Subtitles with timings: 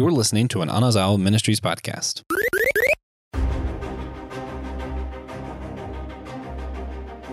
[0.00, 2.22] You're listening to an Anazao Ministries podcast.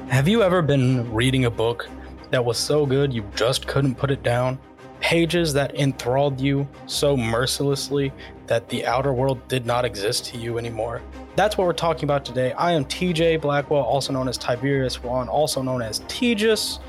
[0.09, 1.88] Have you ever been reading a book
[2.29, 4.59] that was so good you just couldn't put it down?
[4.99, 8.12] Pages that enthralled you so mercilessly
[8.47, 11.02] that the outer world did not exist to you anymore?
[11.38, 12.52] That's what we're talking about today.
[12.52, 16.80] I am TJ Blackwell, also known as Tiberius Juan, also known as Tejas.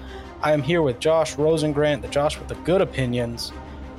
[0.43, 3.53] I am here with Josh Rosengrant, the Josh with the good opinions.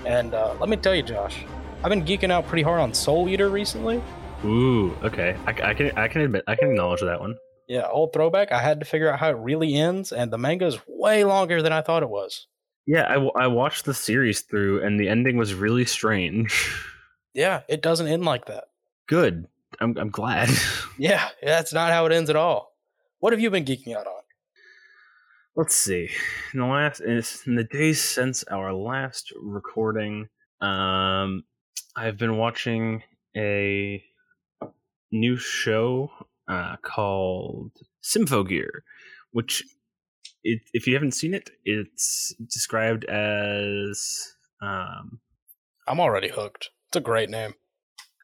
[0.05, 1.45] And uh, let me tell you, Josh,
[1.83, 4.01] I've been geeking out pretty hard on Soul Eater recently.
[4.43, 5.37] Ooh, okay.
[5.45, 7.35] I, I can I can admit I can acknowledge that one.
[7.67, 8.51] Yeah, old throwback.
[8.51, 11.61] I had to figure out how it really ends, and the manga is way longer
[11.61, 12.47] than I thought it was.
[12.85, 16.73] Yeah, I, w- I watched the series through, and the ending was really strange.
[17.33, 18.65] Yeah, it doesn't end like that.
[19.07, 19.45] Good.
[19.79, 20.49] I'm I'm glad.
[20.97, 22.73] Yeah, that's not how it ends at all.
[23.19, 24.21] What have you been geeking out on?
[25.55, 26.09] Let's see.
[26.53, 30.27] In the last in the days since our last recording,
[30.59, 31.43] um,
[31.95, 33.03] I've been watching
[33.35, 34.03] a
[35.11, 36.11] new show
[36.47, 37.71] uh, called
[38.03, 38.69] Symphogear,
[39.31, 39.63] which,
[40.43, 44.33] it, if you haven't seen it, it's described as.
[44.61, 45.19] Um,
[45.87, 46.69] I'm already hooked.
[46.87, 47.53] It's a great name.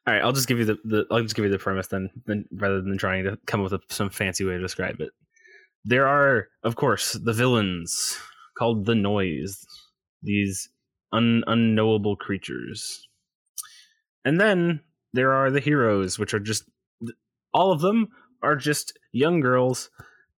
[0.08, 2.10] all right, I'll just give you the, the I'll just give you the premise then,
[2.26, 5.10] then rather than trying to come up with a, some fancy way to describe it.
[5.84, 8.18] There are, of course, the villains
[8.58, 9.66] called the Noise.
[10.24, 10.70] These
[11.12, 13.08] un, unknowable creatures.
[14.26, 14.82] And then
[15.14, 16.64] there are the heroes, which are just
[17.54, 18.08] all of them
[18.44, 19.90] are just young girls,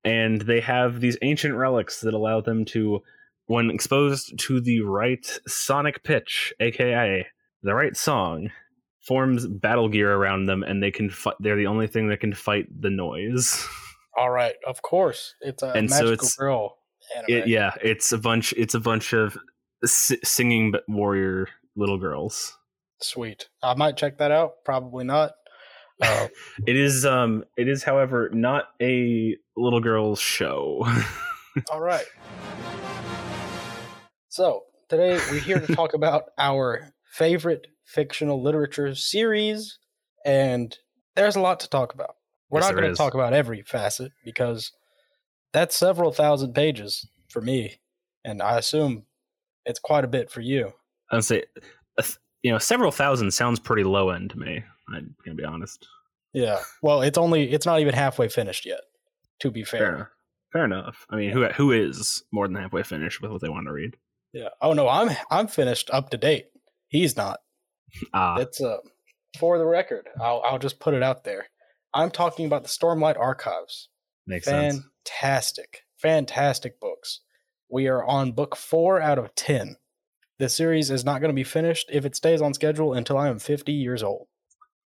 [0.03, 2.99] and they have these ancient relics that allow them to,
[3.47, 7.25] when exposed to the right sonic pitch, aka
[7.63, 8.52] the right song,
[9.02, 11.09] forms battle gear around them, and they can.
[11.09, 13.66] Fi- they're the only thing that can fight the noise.
[14.17, 15.33] All right, of course.
[15.41, 16.77] It's a And so magical it's- girl.
[17.27, 18.53] It, yeah, it's a bunch.
[18.57, 19.38] It's a bunch of
[19.85, 22.57] singing warrior little girls.
[23.02, 23.48] Sweet.
[23.62, 24.64] I might check that out.
[24.66, 25.34] Probably not.
[26.02, 26.28] Uh,
[26.67, 27.06] It is.
[27.06, 27.44] Um.
[27.58, 30.85] It is, however, not a little girl's show.
[31.72, 32.06] all right.
[34.30, 39.80] So today we're here to talk about our favorite fictional literature series,
[40.25, 40.78] and
[41.16, 42.16] there's a lot to talk about.
[42.50, 44.72] We're Yes, not going to talk about every facet because
[45.53, 47.80] that's several thousand pages for me,
[48.24, 49.06] and I assume
[49.66, 50.74] it's quite a bit for you.
[51.12, 51.44] I'd say,
[52.47, 54.63] you know, several thousand sounds pretty low end to me.
[54.90, 55.85] I'm gonna be honest.
[56.34, 56.59] Yeah.
[56.81, 58.80] Well, it's only it's not even halfway finished yet.
[59.41, 59.80] To be fair.
[59.80, 60.08] Fair enough.
[60.53, 61.06] Fair enough.
[61.09, 63.97] I mean, who who is more than halfway finished with what they want to read?
[64.31, 64.50] Yeah.
[64.62, 66.46] Oh no, I'm I'm finished up to date.
[66.88, 67.40] He's not.
[68.13, 68.78] Ah, It's uh
[69.38, 70.07] for the record.
[70.22, 71.47] I'll I'll just put it out there.
[71.94, 73.90] I'm talking about the Stormlight Archives.
[74.25, 74.80] makes sense.
[75.06, 75.81] Fantastic.
[75.97, 77.22] Fantastic books.
[77.69, 79.75] We are on book 4 out of 10.
[80.40, 83.28] The series is not going to be finished if it stays on schedule until I
[83.28, 84.28] am 50 years old.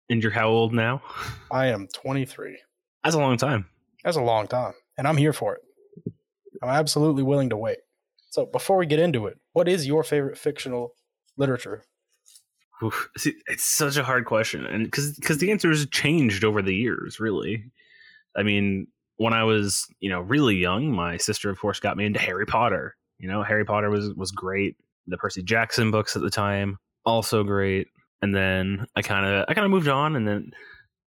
[0.09, 1.01] And you're how old now?
[1.51, 2.57] I am 23.
[3.03, 3.67] That's a long time.
[4.03, 6.13] That's a long time, and I'm here for it.
[6.61, 7.79] I'm absolutely willing to wait.
[8.29, 10.93] So, before we get into it, what is your favorite fictional
[11.37, 11.83] literature?
[12.83, 13.09] Oof.
[13.17, 16.75] See, it's such a hard question, and because because the answer has changed over the
[16.75, 17.71] years, really.
[18.35, 18.87] I mean,
[19.17, 22.45] when I was you know really young, my sister, of course, got me into Harry
[22.45, 22.95] Potter.
[23.17, 24.75] You know, Harry Potter was was great.
[25.07, 27.87] The Percy Jackson books at the time also great.
[28.21, 30.51] And then I kind of I kind of moved on, and then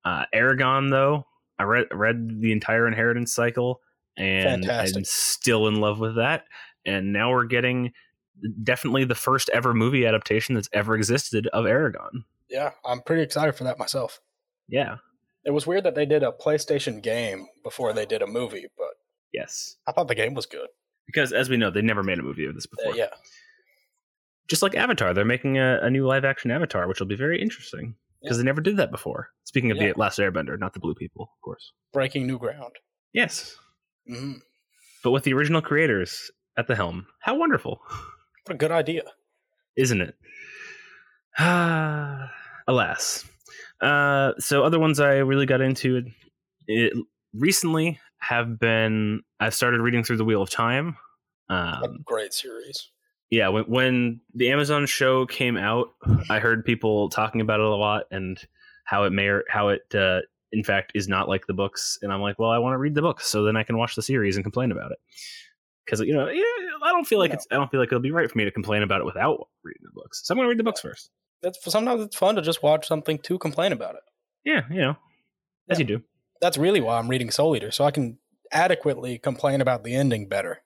[0.05, 1.27] uh, Eragon though
[1.59, 3.81] I read read the entire Inheritance cycle,
[4.17, 4.97] and Fantastic.
[4.99, 6.45] I'm still in love with that.
[6.87, 7.93] And now we're getting
[8.63, 12.25] definitely the first ever movie adaptation that's ever existed of Eragon.
[12.49, 14.21] Yeah, I'm pretty excited for that myself.
[14.69, 14.97] Yeah.
[15.45, 18.89] It was weird that they did a PlayStation game before they did a movie, but
[19.33, 19.77] Yes.
[19.87, 20.69] I thought the game was good.
[21.07, 22.97] Because as we know, they never made a movie of this Uh, before.
[22.97, 23.11] yeah,
[24.51, 27.41] Just like Avatar, they're making a, a new live action Avatar, which will be very
[27.41, 28.43] interesting because Yeah.
[28.43, 29.29] they never did that before.
[29.45, 29.93] Speaking of Yeah.
[29.93, 31.73] the Last Airbender, not the blue people, of course.
[31.93, 32.75] breaking new ground.
[33.13, 33.57] Yes.
[34.09, 34.33] hmm
[35.05, 37.07] But with the original creators at the helm.
[37.21, 37.81] How wonderful,
[38.45, 39.03] What a good idea.
[39.77, 40.17] isn't it?
[41.39, 42.31] Ah,
[42.67, 43.25] Alas.
[43.81, 46.03] Uh, so other ones I really got into
[46.67, 46.93] it
[47.35, 50.97] recently have been I've started reading through the Wheel of Time.
[51.49, 52.91] A Um, great series.
[53.31, 55.89] Yeah, when, when the Amazon show came out,
[56.29, 58.39] I heard people talking about it a lot and
[58.85, 60.21] how it may or how it uh,
[60.53, 61.99] in fact is not like the books.
[62.03, 63.95] And I'm like, well, I want to read the books so then I can watch
[63.95, 64.99] the series and complain about it.
[65.85, 66.43] Because you know, yeah,
[66.83, 67.35] I don't feel like No.
[67.35, 69.49] it's I don't feel like it'll be right for me to complain about it without
[69.63, 70.21] reading the books.
[70.25, 71.11] So I'm going to read the books first.
[71.43, 74.03] That's sometimes it's fun to just watch something to complain about it.
[74.45, 74.97] Yeah, you know,
[75.69, 76.03] as you do.
[76.41, 78.19] That's really why I'm reading Soul Eater, so I can
[78.53, 80.63] adequately complain about the ending better.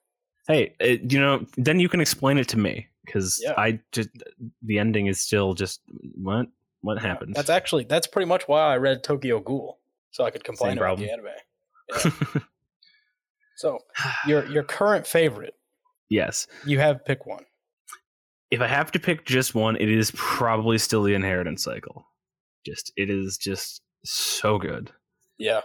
[0.47, 2.87] Hey, uh, you know, then you can explain it to me.
[3.05, 3.53] because Yeah.
[3.57, 4.09] I just
[4.61, 5.81] the ending is still just
[6.15, 6.47] what
[6.81, 7.35] what happened.
[7.35, 9.79] That's actually that's pretty much why I read Tokyo Ghoul,
[10.11, 11.07] so I could complain Same about problem.
[11.07, 12.13] the anime.
[12.35, 12.41] Yeah.
[13.57, 13.79] So
[14.27, 15.53] your your current favorite,
[16.09, 16.45] yes.
[16.65, 17.45] you have pick one.
[18.51, 22.05] If I have to pick just one, it is probably still the Inheritance Cycle.
[22.65, 24.91] Just it is just so good.
[25.37, 25.61] Yeah,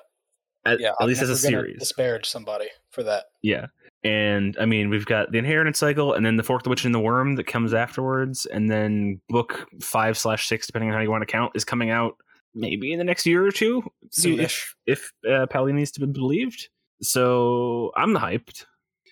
[0.65, 0.93] At, yeah.
[1.01, 1.79] at least as a series.
[1.81, 3.27] disparage somebody for that.
[3.43, 3.67] Yeah.
[4.03, 6.95] And I mean, we've got the Inheritance Cycle, and then the Fork, the Witch, and
[6.95, 11.11] the Worm that comes afterwards, and then book five slash six, depending on how you
[11.11, 12.17] want to count, is coming out
[12.55, 14.41] maybe in the next year or two, Soonish.
[14.41, 16.69] if if uh, Pally needs to be believed.
[17.03, 18.65] So I'm hyped.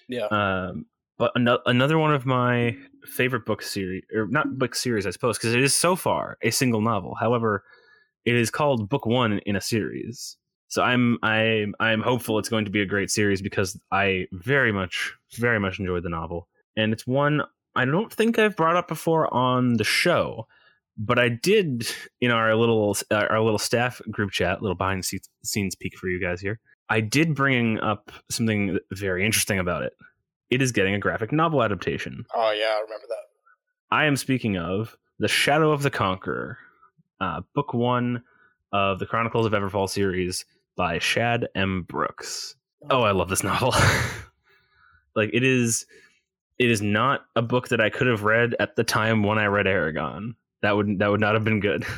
[0.09, 0.27] Yeah.
[0.27, 0.87] Um,
[1.19, 5.37] but another another one of my favorite book series, or not book series, I suppose,
[5.37, 7.15] because it is so far a single novel.
[7.15, 7.65] However,
[8.25, 10.37] it is called Book One in a series.
[10.69, 14.71] So I'm I'm I'm hopeful it's going to be a great series because I very
[14.71, 17.43] much very much enjoyed the novel, and it's one
[17.75, 20.47] I don't think I've brought up before on the show,
[20.97, 21.89] but I did
[22.21, 26.09] in our little uh, our little staff group chat, little behind the scenes peek for
[26.09, 26.61] you guys here.
[26.91, 29.93] I did bring up something very interesting about it.
[30.51, 32.25] It is getting a graphic novel adaptation.
[32.35, 33.95] Oh yeah, I remember that.
[33.95, 36.59] I am speaking of The Shadow of the Conqueror,
[37.21, 38.23] uh, book one
[38.73, 40.45] of the Chronicles of Everfall series
[40.79, 41.83] by Shad M.
[41.83, 42.55] Brooks.
[42.89, 43.75] Oh, I love this novel.
[45.17, 45.85] like it is
[46.59, 49.47] it is not a book that I could have read at the time when I
[49.47, 50.37] read Eragon.
[50.63, 51.85] That would that would not have been good.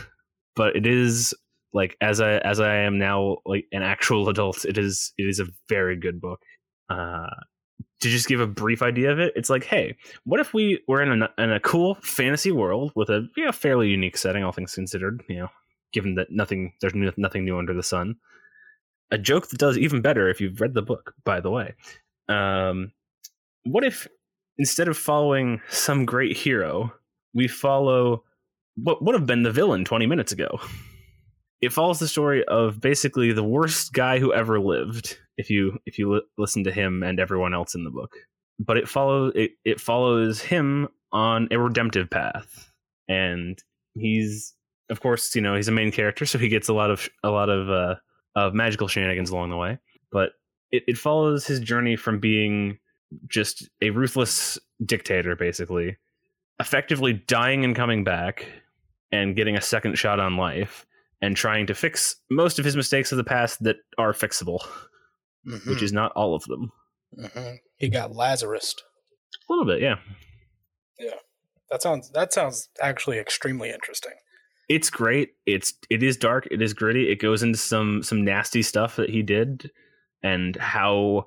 [0.56, 1.32] But it is
[1.72, 5.38] like as I as I am now like an actual adult, it is it is
[5.38, 6.40] a very good book.
[6.90, 7.28] Uh
[8.00, 11.00] to just give a brief idea of it, it's like, hey, what if we were
[11.02, 14.52] in a in a cool fantasy world with a you know, fairly unique setting, all
[14.52, 15.48] things considered, you know,
[15.92, 18.16] given that nothing there's no- nothing new under the sun.
[19.10, 21.74] A joke that does even better if you've read the book, by the way.
[22.28, 22.92] Um,
[23.64, 24.06] what if
[24.58, 26.92] instead of following some great hero,
[27.34, 28.24] we follow
[28.76, 30.60] what would have been the villain 20 minutes ago?
[31.60, 35.18] It follows the story of basically the worst guy who ever lived.
[35.36, 38.16] If you if you li- listen to him and everyone else in the book,
[38.58, 42.70] but it follows it, it follows him on a redemptive path,
[43.08, 43.58] and
[43.94, 44.54] he's
[44.88, 47.30] of course you know he's a main character, so he gets a lot of a
[47.30, 47.94] lot of uh,
[48.34, 49.78] of magical shenanigans along the way.
[50.12, 50.30] But
[50.70, 52.78] it, it follows his journey from being
[53.28, 55.96] just a ruthless dictator, basically,
[56.60, 58.46] effectively dying and coming back,
[59.12, 60.86] and getting a second shot on life,
[61.20, 64.60] and trying to fix most of his mistakes of the past that are fixable,
[65.46, 65.70] Mm-hmm.
[65.70, 66.70] which is not all of them.
[67.18, 67.56] Mhm.
[67.76, 68.74] he got Lazarus.
[69.48, 69.96] A little bit, yeah.
[70.98, 71.14] yeah.
[71.70, 74.12] That sounds that sounds actually extremely interesting.
[74.70, 75.30] It's great.
[75.46, 76.46] It's it is dark.
[76.48, 77.10] It is gritty.
[77.10, 79.68] It goes into some some nasty stuff that he did,
[80.22, 81.26] and how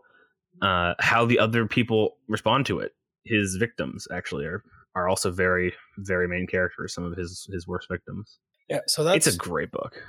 [0.62, 2.94] uh, how the other people respond to it.
[3.26, 4.64] His victims actually are
[4.96, 6.94] are also very very main characters.
[6.94, 8.40] Some of his his worst victims.
[8.70, 10.02] Yeah, so that's it's a great book.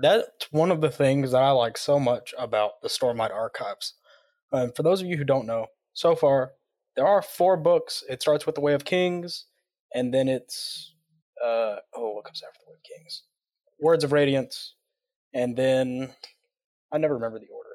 [0.00, 3.94] that's one of the things that I like so much about the Stormlight Archives.
[4.52, 6.52] Um, for those of you who don't know, so far
[6.94, 8.04] there are four books.
[8.08, 9.46] It starts with the Way of Kings,
[9.92, 10.94] and then it's
[11.44, 13.22] uh, oh, what comes after the of Kings?
[13.80, 14.74] Words of Radiance,
[15.32, 16.12] and then
[16.92, 17.70] I never remember the order.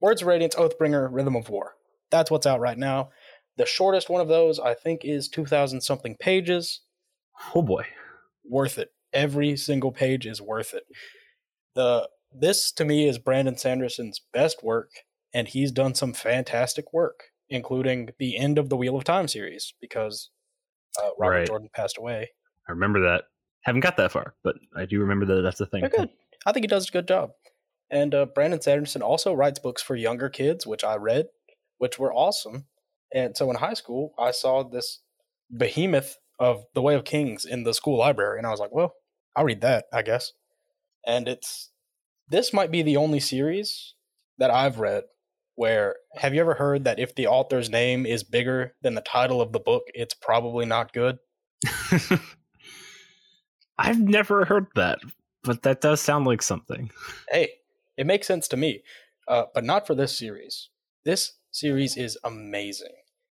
[0.00, 1.74] Words of Radiance, Oathbringer, Rhythm of War.
[2.10, 3.10] That's what's out right now.
[3.56, 6.80] The shortest one of those, I think, is two thousand something pages.
[7.54, 7.86] Oh boy.
[8.48, 8.90] Worth it.
[9.12, 10.84] Every single page is worth it.
[11.74, 14.90] The this to me is Brandon Sanderson's best work,
[15.32, 19.72] and he's done some fantastic work, including the end of the Wheel of Time series
[19.80, 20.30] because
[21.02, 21.46] uh, Robert Right.
[21.46, 22.30] Jordan passed away.
[22.68, 23.24] I remember that.
[23.62, 25.80] Haven't got that far, but I do remember that that's the thing.
[25.80, 26.10] They're good.
[26.44, 27.32] I think he does a good job.
[27.90, 31.26] And uh, Brandon Sanderson also writes books for younger kids, which I read,
[31.78, 32.66] which were awesome.
[33.12, 35.00] And so in high school, I saw this
[35.56, 38.94] behemoth of The Way of Kings in the school library, and I was like, well,
[39.34, 40.32] I'll read that, I guess.
[41.06, 41.70] And it's
[42.28, 43.94] this might be the only series
[44.38, 45.04] that I've read
[45.56, 49.40] where have you ever heard that if the author's name is bigger than the title
[49.40, 51.18] of the book, it's probably not good?
[53.78, 54.98] I've never heard that,
[55.44, 56.90] but that does sound like something.
[57.30, 57.50] hey,
[57.96, 58.82] it makes sense to me,
[59.28, 60.70] uh, but not for this series.
[61.04, 62.94] This series is amazing.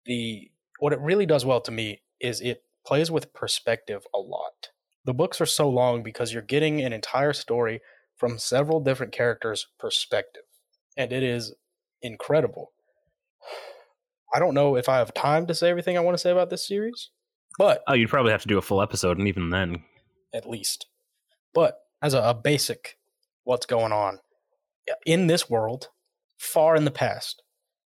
[0.06, 4.70] The what it really does well to me is it plays with perspective a lot.
[5.06, 7.82] The books are so long because you're getting an entire story
[8.16, 10.44] from several different characters' perspective,
[10.96, 11.54] and it is
[12.02, 12.72] incredible.
[14.34, 16.50] I don't know if I have time to say everything I want to say about
[16.50, 17.10] this series,
[17.58, 19.84] but Oh, you'd probably have to do a full episode, and even then,
[20.34, 20.88] at least.
[21.54, 22.98] But as a, a basic,
[23.44, 24.20] what's going on
[25.06, 25.90] in this world,
[26.38, 27.42] far in the past,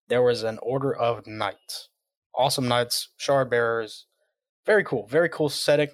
[0.08, 1.88] there was an order of knights,
[2.34, 4.06] awesome knights, shard bearers,
[4.66, 5.88] very cool, very cool setting.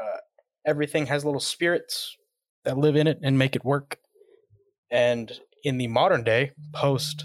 [0.00, 0.18] Uh,
[0.64, 2.16] everything has little spirits
[2.64, 3.98] that live in it and make it work.
[4.90, 5.32] And
[5.64, 7.24] in the modern day, post,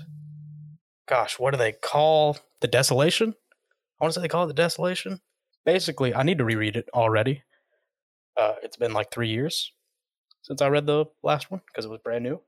[1.07, 3.35] gosh, what do they call the desolation?
[3.99, 5.19] I want to say they call it the desolation.
[5.65, 7.43] Basically, I need to reread it already.
[8.37, 9.71] Uh, it's been like three years
[10.41, 12.41] since I read the last one because it was brand new.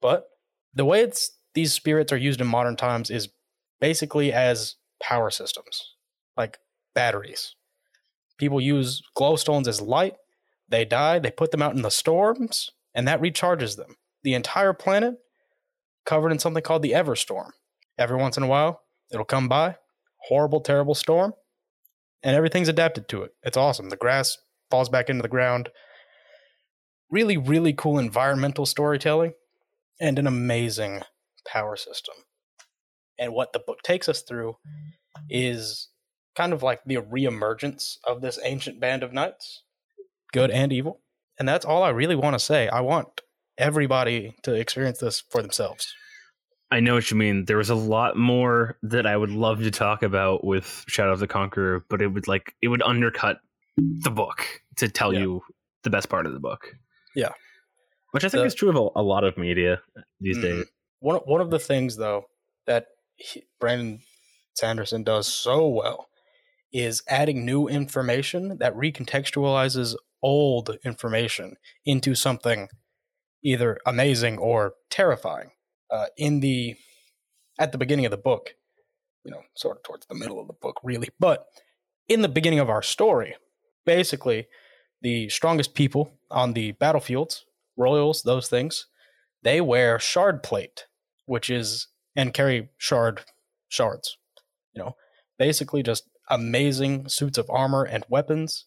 [0.00, 0.28] But
[0.74, 3.28] the way it's these spirits are used in modern times is
[3.80, 5.94] basically as power systems,
[6.36, 6.58] like
[6.94, 7.54] batteries.
[8.38, 10.14] People use glowstones as light.
[10.68, 13.96] They die, they put them out in the storms, and that recharges them.
[14.22, 15.16] The entire planet
[16.06, 17.50] covered in something called the Everstorm.
[17.98, 18.82] Every once in a while,
[19.12, 19.76] it'll come by,
[20.28, 21.34] horrible, terrible storm,
[22.22, 23.34] and everything's adapted to it.
[23.42, 23.90] It's awesome.
[23.90, 24.38] The grass
[24.70, 25.68] falls back into the ground.
[27.10, 29.32] Really, really cool environmental storytelling
[30.00, 31.02] and an amazing
[31.46, 32.14] power system.
[33.18, 34.56] And what the book takes us through
[35.28, 35.88] is
[36.36, 39.64] kind of like the reemergence of this ancient band of knights,
[40.32, 41.00] good and evil.
[41.38, 42.68] And that's all I really want to say.
[42.68, 43.20] I want
[43.58, 45.92] everybody to experience this for themselves.
[46.70, 47.46] I know what you mean.
[47.46, 51.18] There was a lot more that I would love to talk about with Shadow of
[51.18, 53.38] the Conqueror, but it would like it would undercut
[53.76, 54.46] the book
[54.76, 55.20] to tell Yeah.
[55.20, 55.42] you
[55.82, 56.74] the best part of the book.
[57.14, 57.32] Yeah.
[58.12, 59.82] Which I think The- is true of a, a lot of media
[60.20, 60.42] these Mhm.
[60.42, 60.66] days.
[61.00, 62.26] One one of the things though
[62.66, 64.02] that he, Brandon
[64.54, 66.08] Sanderson does so well
[66.72, 72.68] is adding new information that recontextualizes old information into something
[73.42, 75.52] either amazing or terrifying.
[75.90, 76.76] Uh, in the
[77.58, 78.54] at the beginning of the book,
[79.24, 81.46] you know, sort of towards the middle of the book, really, but
[82.08, 83.34] in the beginning of our story,
[83.90, 84.46] basically,
[85.02, 87.44] the strongest people on the battlefields,
[87.76, 88.86] royals, those things,
[89.42, 90.86] they wear shard plate,
[91.26, 93.22] which is and carry shard
[93.68, 94.16] shards.
[94.74, 94.92] You know,
[95.40, 98.66] basically just amazing suits of armor and weapons.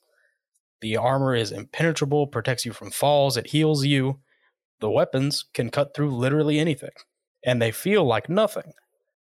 [0.82, 4.20] The armor is impenetrable, protects you from falls, it heals you.
[4.82, 6.98] The weapons can cut through literally anything,
[7.46, 8.74] and they feel like nothing.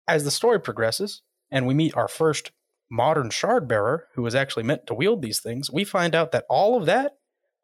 [0.08, 2.52] As the story progresses, and we meet our first
[2.92, 6.46] modern shard bearer who is actually meant to wield these things, we find out that
[6.50, 7.14] all of that,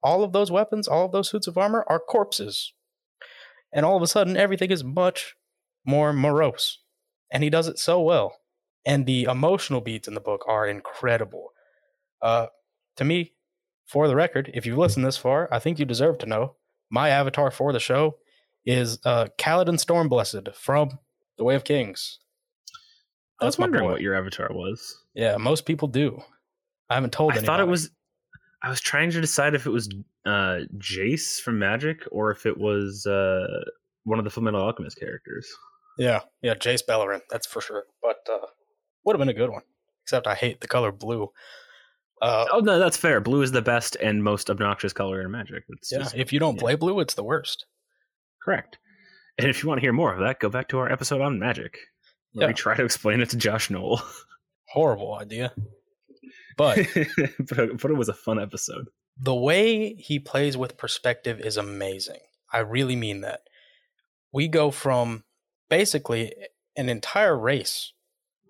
[0.02, 2.74] all of those weapons, all of those suits of armor are corpses.
[3.74, 5.36] And all of a sudden, everything is much
[5.86, 6.80] more morose.
[7.32, 8.38] And he does it so well.
[8.86, 11.50] And the emotional beats in the book are incredible.
[12.22, 12.48] Uh,
[12.96, 13.34] to me,
[13.86, 16.56] for the record, if you've listened this far, I think you deserve to know
[16.90, 18.18] my avatar for the show
[18.66, 21.00] is uh, Kaladin Stormblessed from
[21.38, 22.20] The Way of Kings.
[23.40, 23.92] I was wondering boy.
[23.92, 25.04] what your avatar was.
[25.18, 26.22] Yeah, most people do.
[26.90, 27.46] I haven't told I anybody.
[27.48, 27.90] thought it was.
[28.64, 29.90] I was trying to decide if it was
[30.26, 33.48] uh, Jace from Magic or if it was uh,
[34.04, 35.48] one of the Fullmetal Alchemist characters.
[35.98, 37.84] Yeah, yeah, Jace Beleren, that's for sure.
[38.02, 38.46] But uh,
[39.04, 39.64] would have been a good one.
[40.04, 41.30] Except I hate the color blue.
[42.22, 43.20] Uh, Oh no, that's fair.
[43.22, 45.64] Blue is the best and most obnoxious color in Magic.
[45.70, 46.62] It's yeah, just if you don't yeah.
[46.62, 47.66] play blue, it's the worst.
[48.44, 48.78] correct.
[49.40, 51.38] And if you want to hear more of that, go back to our episode on
[51.40, 51.78] Magic.
[52.34, 52.48] Where Yeah.
[52.48, 54.02] we try to explain it to Josh Knoll.
[54.78, 55.54] Horrible idea.
[56.56, 56.78] But
[57.40, 58.90] but, but it was a fun episode.
[59.20, 62.20] the way he plays with perspective is amazing.
[62.54, 63.42] I really mean that.
[64.32, 65.24] We go from
[65.68, 66.32] basically
[66.76, 67.92] an entire race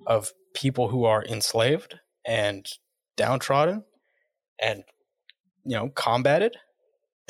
[0.06, 2.68] of people who are enslaved and
[3.16, 3.86] downtrodden
[4.62, 4.84] and
[5.64, 6.58] you know combated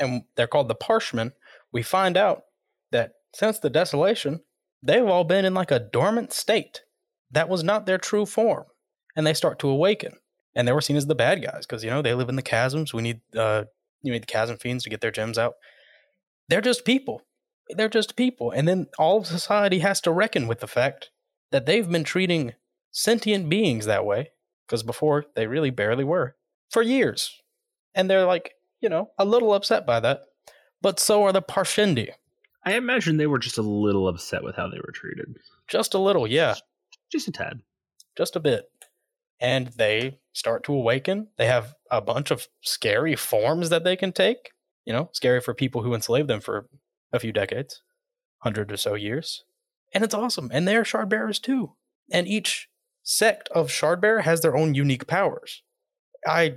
[0.00, 1.32] and they're called the parshmen
[1.72, 2.42] we find out
[2.90, 4.40] that since the desolation
[4.82, 6.82] they've all been in like a dormant state
[7.30, 8.64] that was not their true form
[9.18, 10.14] and they start to awaken.
[10.54, 12.42] And they were seen as the bad guys because you know they live in the
[12.42, 12.94] chasms.
[12.94, 13.64] We need uh
[14.02, 15.54] you need the chasm fiends to get their gems out.
[16.48, 17.22] They're just people.
[17.68, 18.50] They're just people.
[18.52, 21.10] And then all of society has to reckon with the fact
[21.50, 22.54] that they've been treating
[22.92, 24.30] sentient beings that way
[24.66, 26.36] because before they really barely were
[26.70, 27.42] for years.
[27.94, 30.22] And they're like you know a little upset by that
[30.80, 32.10] but so are the parshendi.
[32.64, 35.36] I imagine they were just a little upset with how they were treated.
[35.66, 36.54] just a little yeah.
[37.10, 37.60] Just a tad.
[38.16, 38.70] just a bit.
[39.40, 41.28] And they start to awaken.
[41.36, 44.50] They have a bunch of scary forms that they can take.
[44.84, 46.68] You know, scary for people who enslaved them for
[47.12, 47.82] a few decades,
[48.38, 49.44] hundred or so years.
[49.92, 50.50] And it's awesome.
[50.52, 51.74] And they're shard bearers too.
[52.10, 52.68] And each
[53.02, 55.62] sect of shard bearer has their own unique powers.
[56.26, 56.56] I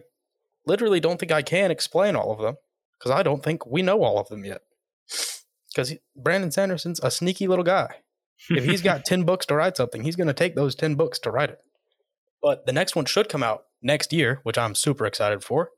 [0.65, 2.55] literally don't think I can explain all of them
[2.97, 4.61] because I don't think we know all of them yet.
[5.69, 7.95] Because Brandon Sanderson's a sneaky little guy
[8.50, 11.19] if he's got 10 books to write something, he's going to take those 10 books
[11.19, 11.59] to write it.
[12.41, 15.69] But the next one should come out next year, which I'm super excited for.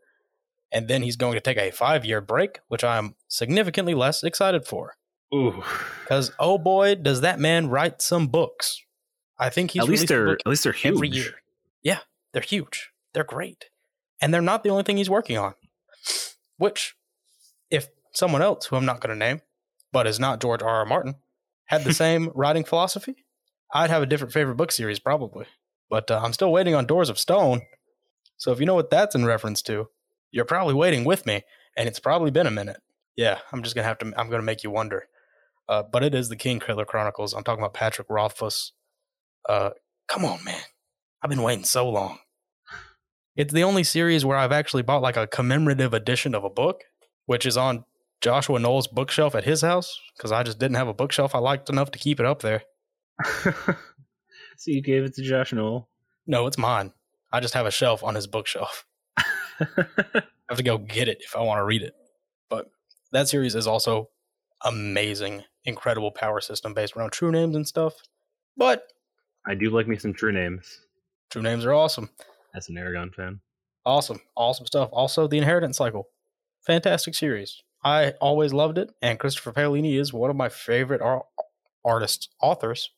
[0.72, 4.65] And then he's going to take a five year break, which I'm significantly less excited
[4.65, 4.96] for.
[5.34, 5.63] Ooh.
[6.03, 8.82] Because, oh boy, does that man write some books.
[9.38, 10.96] I think he's At least they're at least they're huge.
[10.96, 11.34] every year.
[11.82, 12.00] Yeah,
[12.32, 12.91] they're huge.
[13.13, 13.65] They're great.
[14.22, 15.53] and they're not the only thing he's working on.
[16.58, 16.96] Which,
[17.70, 19.41] if someone else who I'm not going to name,
[19.91, 20.70] but is not George R.
[20.70, 20.86] R.
[20.86, 21.15] Martin,
[21.65, 23.25] had the same writing philosophy,
[23.74, 25.46] I'd have a different favorite book series probably.
[25.90, 27.62] But uh, I'm still waiting on Doors of Stone.
[28.38, 29.88] So if you know what that's in reference to,
[30.32, 31.44] you're probably waiting with me,
[31.78, 32.78] and it's probably been a minute.
[33.16, 34.12] Yeah, I'm just gonna have to.
[34.18, 35.08] I'm gonna make you wonder.
[35.70, 37.34] Uh, but it is the King Kingkiller Chronicles.
[37.34, 38.74] I'm talking about Patrick Rothfuss.
[39.48, 39.72] Uh,
[40.08, 40.62] come on, man.
[41.22, 42.20] I've been waiting so long.
[43.36, 46.82] It's the only series where I've actually bought like a commemorative edition of a book,
[47.25, 47.86] which is on
[48.22, 51.70] Joshua Knoll's bookshelf at his house because I just didn't have a bookshelf I liked
[51.70, 52.63] enough to keep it up there.
[54.63, 55.89] so you gave it to Josh Knoll?
[56.25, 56.93] No, it's mine.
[57.34, 58.86] I just have a shelf on his bookshelf.
[59.17, 61.93] I have to go get it if I want to read it.
[62.50, 62.72] But
[63.12, 64.08] that series is also
[64.63, 67.93] amazing, incredible power system based around true names and stuff.
[68.55, 68.86] But
[69.46, 70.65] I do like me some true names.
[71.29, 72.10] True names are awesome.
[72.55, 73.41] As an Eragon fan.
[73.86, 74.22] Awesome.
[74.38, 74.88] Awesome stuff.
[74.93, 76.08] Also, the Inheritance Cycle.
[76.62, 77.62] Fantastic series.
[77.84, 81.25] I always loved it, and Christopher Paolini is one of my favorite ar-
[81.84, 82.91] artists, authors,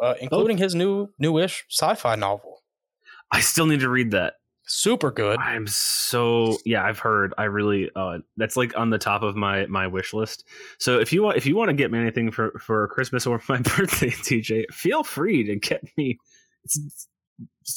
[0.00, 0.62] uh, including oh.
[0.62, 2.62] his new newish sci-fi novel.
[3.32, 4.34] I still need to read that.
[4.66, 5.38] Super good.
[5.40, 6.84] I'm so yeah.
[6.84, 7.34] I've heard.
[7.36, 7.90] I really.
[7.96, 10.44] Uh, that's like on the top of my my wish list.
[10.78, 13.42] So if you want if you want to get me anything for for Christmas or
[13.48, 16.18] my birthday, TJ, feel free to get me.
[16.64, 17.08] It's,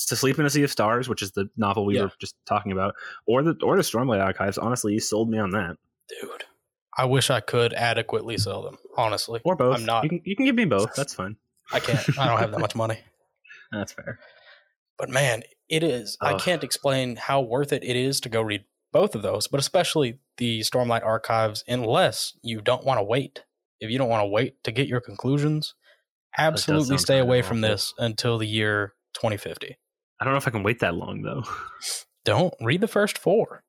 [0.07, 2.03] to sleep in a sea of stars, which is the novel we yeah.
[2.03, 4.57] were just talking about, or the or the Stormlight Archives.
[4.57, 5.77] Honestly, you sold me on that,
[6.07, 6.43] dude.
[6.97, 8.77] I wish I could adequately sell them.
[8.97, 9.77] Honestly, or both.
[9.77, 10.03] I'm not.
[10.03, 10.93] You can, you can give me both.
[10.95, 11.37] That's fine.
[11.71, 12.19] I can't.
[12.19, 12.99] I don't have that much money.
[13.71, 14.19] That's fair.
[14.97, 16.17] But man, it is.
[16.21, 16.27] Oh.
[16.27, 19.59] I can't explain how worth it it is to go read both of those, but
[19.59, 23.43] especially the Stormlight Archives, unless you don't want to wait.
[23.79, 25.73] If you don't want to wait to get your conclusions,
[26.37, 29.77] absolutely stay away from this until the year 2050.
[30.19, 31.43] I don't know if I can wait that long though.
[32.23, 33.63] Don't read the first four.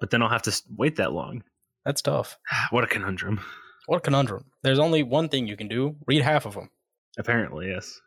[0.00, 1.42] But then I'll have to wait that long.
[1.84, 2.36] That's tough.
[2.70, 3.40] what a conundrum.
[3.86, 4.44] What a conundrum.
[4.62, 6.70] There's only one thing you can do read half of them.
[7.18, 8.00] Apparently, yes.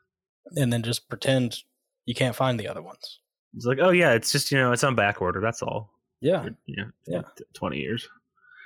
[0.56, 1.58] And then just pretend
[2.06, 3.19] you can't find the other ones.
[3.56, 5.41] It's like, oh yeah, it's just you know, it's on back order.
[5.41, 5.91] That's all.
[6.22, 7.22] Yeah, For, yeah, yeah.
[7.54, 8.08] Twenty years.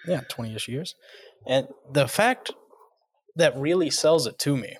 [0.08, 0.96] Yeah, twenty-ish years.
[1.48, 2.52] And the fact
[3.36, 4.78] that really sells it to me,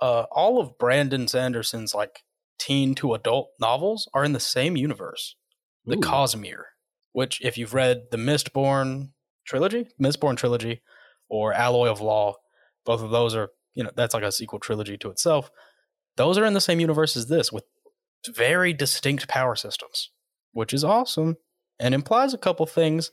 [0.00, 2.20] uh, all of Brandon Sanderson's like
[2.58, 5.36] teen to adult novels are in the same universe,
[5.84, 6.00] the Ooh.
[6.00, 6.64] Cosmere.
[7.12, 9.10] Which, if you've read the Mistborn
[9.44, 10.80] trilogy, Mistborn trilogy,
[11.28, 12.36] or Alloy of Law,
[12.86, 15.50] both of those are you know that's like a sequel trilogy to itself.
[16.16, 17.64] Those are in the same universe as this, with
[18.28, 20.10] very distinct power systems,
[20.52, 21.36] which is awesome
[21.78, 23.10] and implies a couple things.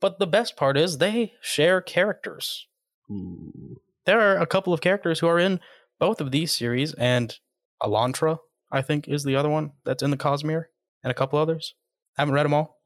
[0.00, 2.66] But the best part is they share characters.
[3.10, 3.76] Ooh.
[4.04, 5.60] There are a couple of characters who are in
[6.00, 7.38] both of these series, and
[7.80, 8.38] Elantris,
[8.72, 10.64] I think, is the other one that's in the Cosmere,
[11.04, 11.74] and a couple others.
[12.18, 12.80] I haven't read them all.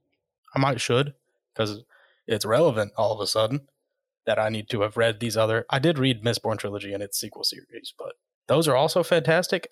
[0.54, 1.14] I might should,
[1.54, 1.84] because
[2.26, 3.68] it's relevant all of a sudden
[4.26, 5.64] that I need to have read these other.
[5.70, 8.14] I did read Mistborn trilogy and its sequel series, but
[8.48, 9.70] those are also fantastic.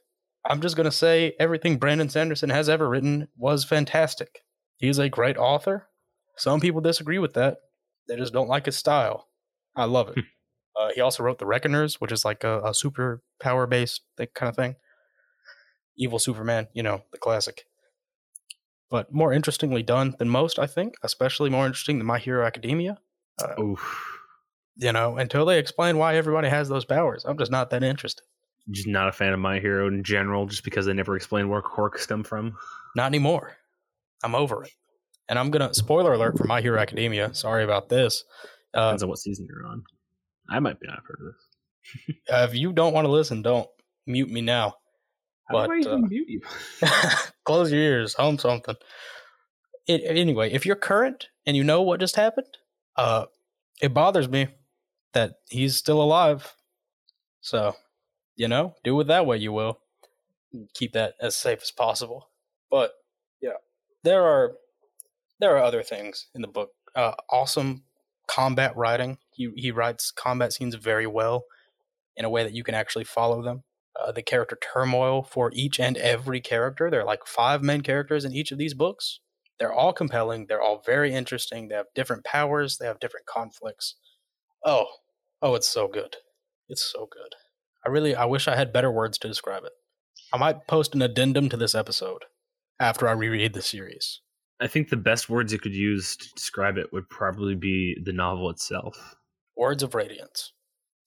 [0.49, 4.41] I'm just going to say everything Brandon Sanderson has ever written was fantastic.
[4.77, 5.89] He's a great author.
[6.37, 7.59] Some people disagree with that.
[8.09, 9.29] They just don't like his style.
[9.75, 10.15] I love it.
[10.15, 10.21] Hmm.
[10.77, 14.03] uh, he also wrote The Reckoners, which is like a, a super power based
[14.35, 14.77] kind of thing.
[15.97, 17.65] Evil Superman, you know, the classic.
[18.91, 22.99] But more interestingly done than most, I think, especially more interesting than My Hero Academia.
[23.43, 24.14] Uh, Oof.
[24.77, 28.25] You know, until they explain why everybody has those powers, I'm just not that interested
[28.71, 31.61] just not a fan of My Hero in general, just because they never explain where
[31.61, 32.57] quirks come from.
[32.97, 33.57] Not anymore.
[34.23, 34.71] I'm over it.
[35.29, 37.35] And I'm gonna spoiler alert for My Hero Academia.
[37.35, 38.25] Sorry about this.
[38.73, 39.83] Uh, Depends on what season you're on.
[40.51, 40.89] I might be.
[40.89, 42.17] I've heard of this.
[42.33, 43.69] uh, if you don't want to listen, don't
[44.07, 44.75] mute me now.
[45.49, 46.41] How but, do I even uh, mute you?
[47.45, 48.15] close your ears.
[48.15, 48.77] Home something.
[49.87, 52.47] It, anyway, if you're current and you know what just happened,
[52.97, 53.27] uh,
[53.83, 54.49] it bothers me
[55.15, 56.55] that he's still alive.
[57.41, 57.75] So
[58.37, 59.81] you know, do it that way you will.
[60.75, 62.31] Keep that as safe as possible.
[62.71, 62.93] But
[63.41, 63.59] yeah,
[64.03, 64.55] there are
[65.41, 66.71] there are other things in the book.
[66.95, 67.85] Uh, awesome
[68.29, 69.19] combat writing.
[69.33, 71.45] He he writes combat scenes very well
[72.17, 73.65] in a way that you can actually follow them.
[74.01, 76.91] Uh, the character turmoil for each and every character.
[76.91, 79.21] There are like five main characters in each of these books.
[79.59, 80.47] They're all compelling.
[80.47, 81.69] They're all very interesting.
[81.69, 82.79] They have different powers.
[82.79, 83.95] They have different conflicts.
[84.65, 84.87] Oh,
[85.43, 86.17] oh, it's so good.
[86.69, 87.35] It's so good.
[87.87, 89.73] I really I wish I had better words to describe it.
[90.33, 92.25] I might post an addendum to this episode
[92.81, 94.21] after I reread the series.
[94.61, 98.13] I think the best words you could use to describe it would probably be the
[98.13, 99.17] novel itself.
[99.57, 100.53] Words of radiance.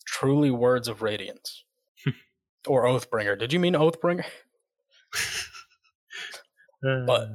[0.06, 1.64] Truly words of radiance.
[2.68, 3.40] or Oathbringer.
[3.40, 4.26] Did you mean Oathbringer?
[6.86, 7.06] uh...
[7.06, 7.30] But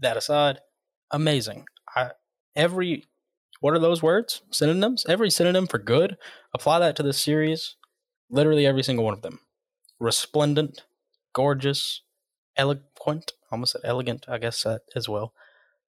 [0.00, 0.60] that aside,
[1.10, 1.66] amazing.
[1.96, 2.10] I,
[2.54, 3.04] every
[3.60, 4.42] what are those words?
[4.50, 5.04] Synonyms?
[5.08, 6.16] Every synonym for good.
[6.54, 7.76] Apply that to this series.
[8.30, 9.40] Literally every single one of them.
[9.98, 10.84] Resplendent,
[11.34, 12.02] gorgeous,
[12.56, 13.32] eloquent.
[13.50, 15.32] Almost said elegant, I guess that as well.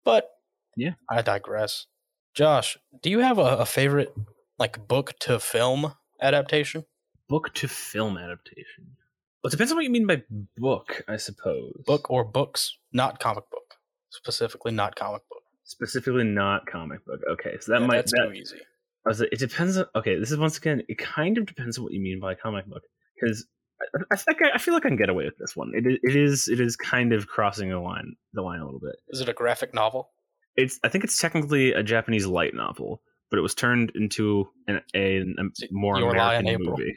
[0.06, 0.30] But
[0.76, 0.92] Yeah.
[1.10, 1.88] I digress.
[2.34, 4.14] Josh, do you have a, a favorite
[4.58, 6.86] like book to film adaptation?
[7.28, 8.96] Book to film adaptation.
[9.44, 10.24] Well, it depends on what you mean by
[10.58, 11.74] book, I suppose.
[11.86, 13.76] Book or books, not comic book.
[14.10, 15.41] Specifically not comic book.
[15.72, 17.20] Specifically not comic book.
[17.32, 18.58] Okay, so that Yeah, might that's that, too easy.
[19.06, 21.78] I was like, it depends on okay this is once again it kind of depends
[21.78, 22.84] on what you mean by comic book
[23.20, 23.48] because
[23.82, 25.88] I, I think I, I feel like I can get away with this one it,
[26.04, 29.20] it is it is kind of crossing the line the line a little bit Is
[29.22, 30.12] it a graphic novel?
[30.56, 34.82] it's I think it's technically a Japanese light novel but it was turned into an,
[34.94, 35.24] a, a
[35.72, 36.78] more Your American April?
[36.78, 36.96] movie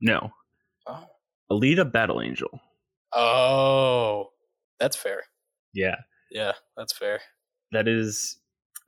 [0.00, 0.30] no
[0.86, 1.04] Oh.
[1.50, 2.60] Alita Battle Angel
[3.14, 4.30] Oh,
[4.80, 5.24] that's fair.
[5.74, 5.96] yeah
[6.30, 7.20] Yeah, that's fair.
[7.72, 8.38] That is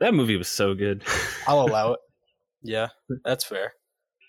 [0.00, 1.02] that movie was so good
[1.46, 2.00] I'll allow it.
[2.62, 2.88] Yeah,
[3.24, 3.72] that's fair.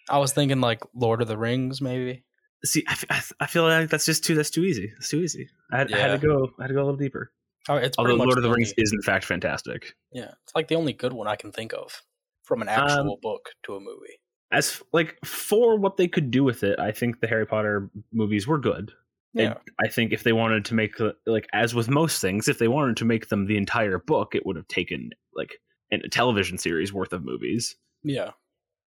[0.09, 2.23] I was thinking like Lord of the Rings, maybe.
[2.65, 5.09] see I, f- I f- I feel like that's just too that's too easy it's
[5.09, 7.31] too easy I had, I had to go I had to go a little deeper
[7.67, 10.67] Oh, it's although Lord of the only- Rings is in fact fantastic Yeah, it's like
[10.67, 12.01] the only good one I can think of
[12.43, 14.19] from an Um, actual book to a movie.
[14.51, 18.45] as like for what they could do with it, I think the Harry Potter movies
[18.47, 18.91] were good.
[19.35, 20.93] Yeah, And I think if they wanted to make
[21.25, 24.45] like as with most things, if they wanted to make them the entire book, it
[24.45, 25.59] would have taken like
[25.91, 28.31] a television series worth of movies, yeah,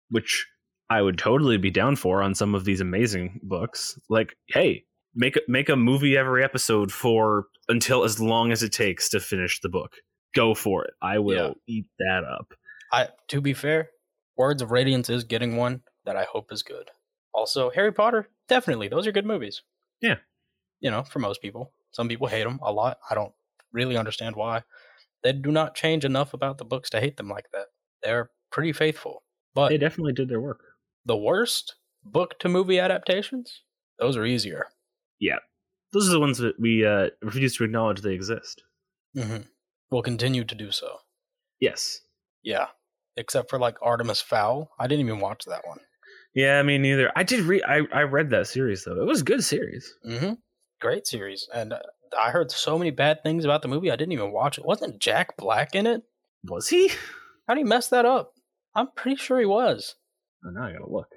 [0.08, 0.46] which
[0.88, 3.98] I would totally be down for on some of these amazing books.
[4.08, 8.72] Like, hey, make a, make a movie every episode for until as long as it
[8.72, 9.92] takes to finish the book.
[10.34, 10.94] Go for it.
[11.02, 12.54] I will eat that up.
[12.92, 13.90] I to be fair,
[14.36, 16.90] Words of Radiance is getting one that I hope is good.
[17.34, 19.62] Also, Harry Potter, definitely, those are good movies.
[20.00, 20.16] Yeah.
[20.80, 22.98] You know, for most people, some people hate them a lot.
[23.10, 23.32] I don't
[23.72, 24.62] really understand why.
[25.22, 27.66] They do not change enough about the books to hate them like that.
[28.02, 29.22] They're pretty faithful.
[29.54, 30.60] But They definitely did their work.
[31.04, 33.62] the worst book to movie adaptations,
[33.98, 34.66] those are easier.
[35.18, 35.38] Yeah.
[35.92, 38.62] Those are the ones that we uh, refuse to acknowledge they exist.
[39.16, 39.42] Mm-hmm.
[39.90, 40.88] We'll continue to do so.
[41.60, 42.00] Yes.
[42.42, 42.66] Yeah.
[43.16, 44.70] Except for like Artemis Fowl.
[44.78, 45.80] I didn't even watch that one.
[46.32, 47.10] Yeah, me neither.
[47.16, 47.62] I did read.
[47.66, 49.00] I I read that series though.
[49.00, 49.92] It was a good series.
[50.08, 50.34] Mm-hmm.
[50.80, 51.48] Great series.
[51.54, 51.78] And uh,
[52.18, 53.90] I heard so many bad things about the movie.
[53.90, 54.64] I didn't even watch it.
[54.64, 56.02] Wasn't Jack Black in it?
[56.44, 56.90] Was he?
[57.46, 58.32] How'd he mess that up?
[58.74, 59.96] I'm pretty sure he was.
[60.46, 61.08] Oh, now I gotta look.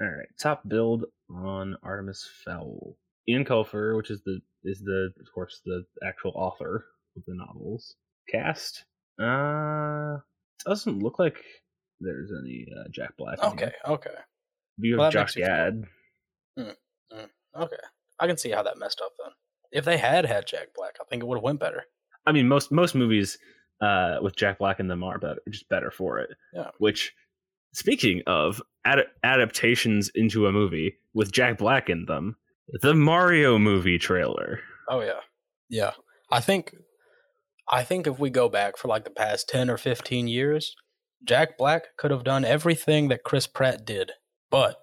[0.00, 2.96] All right, top build on Artemis Fowl.
[3.28, 6.84] Ian Colfer, which is the is the of course the actual author
[7.16, 7.94] of the novels.
[8.28, 8.84] Cast.
[9.20, 10.18] Uh,
[10.66, 11.42] doesn't look like
[12.00, 13.42] there's any uh, Jack Black.
[13.42, 13.64] Okay.
[13.66, 13.72] here.
[13.86, 14.10] Okay.
[14.78, 15.44] You have Well, that Josh makes you
[16.56, 16.74] feel- Gad.
[17.56, 17.76] Okay.
[18.20, 19.32] I can see how that messed up then.
[19.70, 21.84] If they had had Jack Black, I think it would have went better.
[22.26, 23.38] I mean, most most movies
[23.80, 26.30] uh, with Jack Black in them are better, just better for it.
[26.54, 26.70] Yeah.
[26.78, 27.14] Which,
[27.72, 32.36] speaking of ad- adaptations into a movie with Jack Black in them,
[32.82, 34.60] the Mario movie trailer.
[34.88, 35.20] Oh yeah.
[35.68, 35.92] Yeah.
[36.30, 36.74] I think
[37.70, 40.74] I think if we go back for like the past 10 or 15 years,
[41.24, 44.12] Jack Black could have done everything that Chris Pratt did.
[44.50, 44.76] But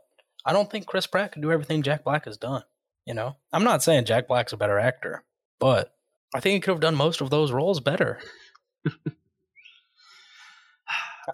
[0.45, 2.63] I don't think Chris Pratt could do everything Jack Black has done.
[3.05, 3.35] You know?
[3.53, 5.23] I'm not saying Jack Black's a better actor,
[5.59, 5.93] but
[6.33, 8.19] I think he could have done most of those roles better.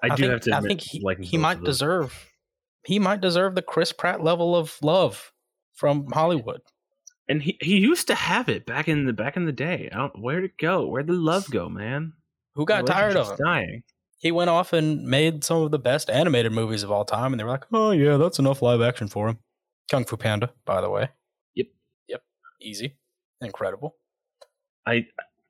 [0.03, 0.55] I, do think, have to.
[0.55, 2.27] I think he, he might deserve
[2.84, 5.31] he might deserve the Chris Pratt level of love
[5.73, 6.62] from Hollywood.
[7.27, 9.89] and he, he used to have it back in the back in the day.
[9.91, 10.88] I don't where'd it go?
[10.88, 12.13] Where'd the love go, man?
[12.55, 13.38] Who got tired of him?
[13.43, 13.84] Dying.
[14.17, 17.39] he went off and made some of the best animated movies of all time, and
[17.39, 19.39] they were like, "Oh yeah, that's enough live action for him."
[19.89, 21.10] Kung Fu Panda, by the way.
[22.62, 22.97] Easy.
[23.41, 23.95] Incredible.
[24.86, 25.06] I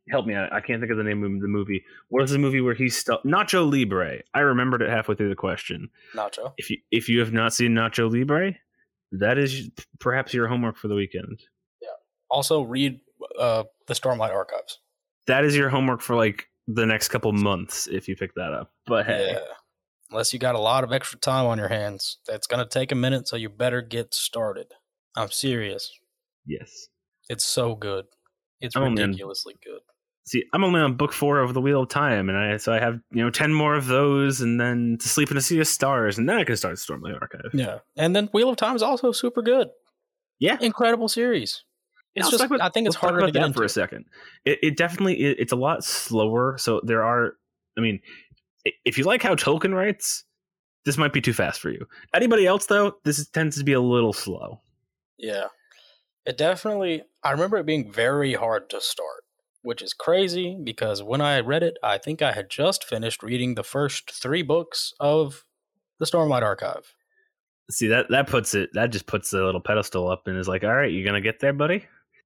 [0.09, 0.51] help me out.
[0.51, 1.83] I can't think of the name of the movie.
[2.09, 4.21] What is the movie where he's still Nacho Libre?
[4.33, 5.89] I remembered it halfway through the question.
[6.15, 6.53] Nacho.
[6.57, 8.53] If you if you have not seen Nacho Libre,
[9.13, 9.69] that is
[9.99, 11.39] perhaps your homework for the weekend.
[11.81, 11.89] Yeah.
[12.29, 12.99] Also, read
[13.39, 14.79] uh, the Stormlight Archives.
[15.27, 18.71] That is your homework for like the next couple months if you pick that up.
[18.85, 19.39] But hey, Yeah.
[20.09, 22.95] Unless you got a lot of extra time on your hands, that's gonna take a
[22.95, 24.67] minute, so you better get started.
[25.15, 25.89] I'm serious.
[26.45, 26.87] yes.
[27.31, 28.05] It's so good.
[28.59, 29.07] It's Oh, man.
[29.09, 29.79] ridiculously good.
[30.25, 32.79] See, I'm only on book four of the Wheel of Time, and I so I
[32.79, 35.67] have you know ten more of those, and then to sleep in a sea of
[35.67, 37.49] stars, and then I can start Stormlight Archive.
[37.53, 37.79] Yeah.
[37.97, 39.69] And then Wheel of Time is also super good.
[40.39, 41.63] Yeah, Incredible series.
[42.13, 43.57] It's just about- I think it's harder to get that into.
[43.57, 44.05] for a second.
[44.45, 46.57] It, it definitely it, it's a lot slower.
[46.59, 47.33] So there are,
[47.77, 47.99] I mean,
[48.85, 50.23] if you like how Tolkien writes,
[50.85, 51.85] this might be too fast for you.
[52.13, 54.61] Anybody else though, this is, tends to be a little slow.
[55.17, 55.45] Yeah.
[56.25, 59.23] It definitely I remember it being very hard to start.
[59.63, 63.53] which is crazy because when I read it, I think I had just finished reading
[63.55, 65.45] the first three books of
[65.99, 66.95] the Stormlight Archive.
[67.69, 70.63] See that that puts it that just puts the little pedestal up and is like,
[70.63, 71.85] all right, you're gonna get there, buddy.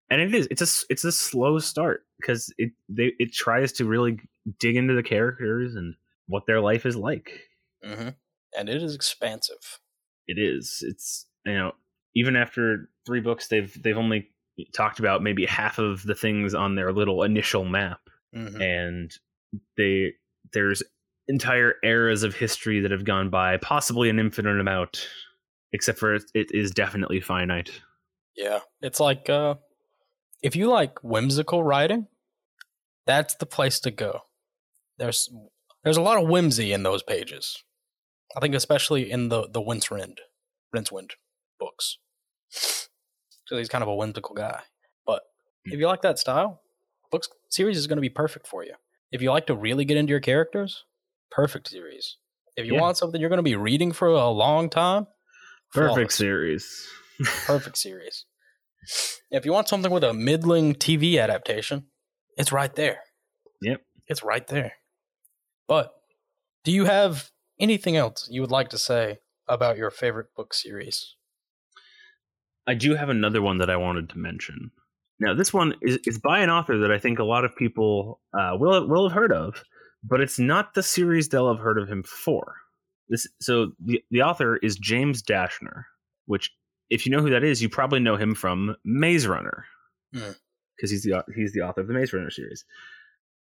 [0.09, 3.85] And it is it's a it's a slow start because it they it tries to
[3.85, 4.19] really
[4.59, 5.95] dig into the characters and
[6.27, 7.41] what their life is like.
[7.85, 8.09] Mm-hmm.
[8.57, 9.79] And it is expansive.
[10.27, 10.83] It is.
[10.87, 11.73] It's you know
[12.15, 14.29] even after three books, they've they've only
[14.73, 17.99] talked about maybe half of the things on their little initial map,
[18.35, 18.61] Mm-hmm.
[18.61, 19.11] and
[19.77, 20.13] they
[20.53, 20.83] there's
[21.27, 25.07] entire eras of history that have gone by, possibly an infinite amount,
[25.73, 27.71] except for it, it is definitely finite.
[28.35, 29.55] Yeah, it's like uh,
[30.43, 32.07] if you like whimsical writing,
[33.07, 34.21] that's the place to go.
[34.97, 35.29] There's
[35.83, 37.63] there's a lot of whimsy in those pages.
[38.35, 40.17] I think especially in the the Rincewind,
[40.75, 41.11] Rincewind
[41.59, 41.97] books.
[43.45, 44.61] So he's kind of a whimsical guy.
[45.05, 45.21] But
[45.65, 45.73] hmm.
[45.73, 46.61] if you like that style,
[47.11, 48.73] books series is going to be perfect for you.
[49.11, 50.83] If you like to really get into your characters,
[51.31, 52.17] perfect series.
[52.55, 52.81] If you Yeah.
[52.81, 55.07] want something you're going to be reading for a long time,
[55.73, 56.87] Perfect flawless series.
[57.45, 58.25] perfect series.
[59.31, 61.87] If you want something with a middling TV adaptation,
[62.37, 62.99] it's right there.
[63.61, 63.81] Yep.
[64.07, 64.73] It's right there.
[65.67, 65.93] But
[66.63, 71.15] do you have anything else you would like to say about your favorite book series?
[72.67, 74.71] I do have another one that I wanted to mention.
[75.19, 78.19] Now, this one is, is by an author that I think a lot of people
[78.37, 79.63] uh, will will have heard of,
[80.03, 82.55] but it's not the series they'll have heard of him for.
[83.07, 85.83] This so the the author is James Dashner,
[86.25, 86.51] which
[86.89, 89.65] if you know who that is, you probably know him from Maze Runner,
[90.13, 90.31] Hmm.
[90.75, 92.65] because he's the he's the author of the Maze Runner series.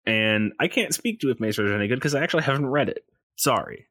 [0.06, 2.68] And I can't speak to if Maze Runner is any good because I actually haven't
[2.68, 3.06] read it.
[3.38, 3.88] Sorry.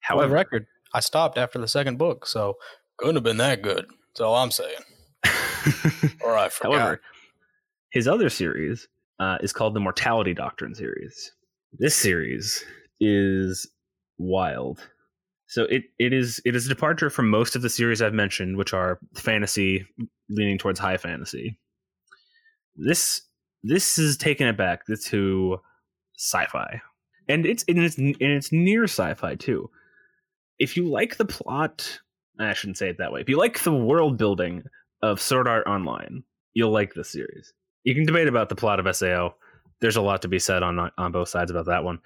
[0.00, 2.56] However, record, I stopped after the second book, so
[2.98, 3.86] couldn't have been that good.
[4.18, 4.80] That's all I'm saying.
[6.24, 6.72] Or I forgot.
[6.72, 7.00] However,
[7.90, 8.88] his other series
[9.20, 11.32] uh, is called the Mortality Doctrine series.
[11.72, 12.64] This series
[13.00, 13.68] is
[14.18, 14.80] wild.
[15.46, 18.56] So it, it is it is a departure from most of the series I've mentioned,
[18.56, 19.86] which are fantasy
[20.28, 21.58] leaning towards high fantasy.
[22.76, 23.22] This
[23.62, 25.60] this is taking it back to
[26.16, 26.80] sci-fi,
[27.28, 29.70] and it's and it's and it's near sci-fi too.
[30.58, 32.00] If you like the plot,
[32.38, 33.20] I shouldn't say it that way.
[33.20, 34.64] If you like the world building
[35.02, 36.22] of Sword Art Online,
[36.54, 37.52] you'll like this series.
[37.84, 39.34] You can debate about the plot of SAO.
[39.80, 42.00] There's a lot to be said on on both sides about that one.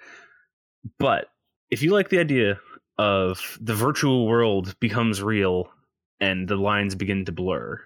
[0.98, 1.26] But
[1.70, 2.60] if you like the idea
[2.98, 5.70] of the virtual world becomes real
[6.20, 7.80] and the lines begin to blur,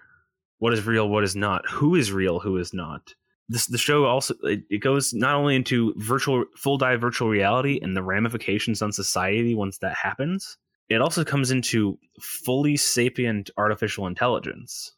[0.59, 3.13] what is real, what is not, who is real, who is not.
[3.49, 7.79] This the show also it, it goes not only into virtual full dive virtual reality
[7.81, 10.57] and the ramifications on society once that happens.
[10.89, 14.93] It also comes into fully sapient artificial intelligence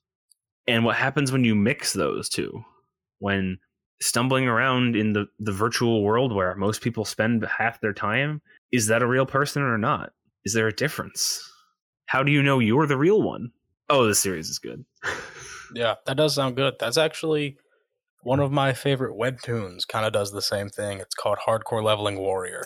[0.68, 2.64] and what happens when you mix those two
[3.20, 3.58] when
[4.02, 8.88] stumbling around in the, the virtual world where most people spend half their time is
[8.88, 10.12] that a real person or not
[10.46, 11.42] is there a difference
[12.06, 13.52] how do you know you're the real one
[13.90, 14.86] oh this series is good
[15.74, 16.76] Yeah, that does sound good.
[16.80, 17.58] That's actually
[18.24, 19.88] one of my favorite webtoons.
[19.88, 21.00] Kind of does the same thing.
[21.00, 22.66] It's called Hardcore Leveling Warrior.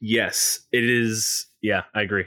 [0.00, 2.24] Yes it is yeah i agree